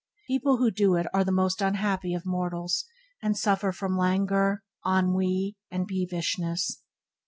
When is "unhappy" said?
1.61-2.15